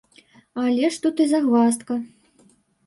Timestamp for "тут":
1.03-1.23